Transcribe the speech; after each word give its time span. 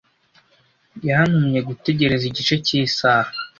Yantumye 1.07 1.59
gutegereza 1.67 2.23
igice 2.27 2.55
cy'isaha. 2.65 3.29